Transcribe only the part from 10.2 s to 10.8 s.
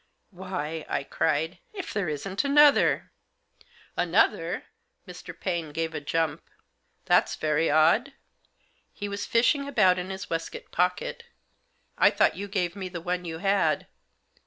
waistcoat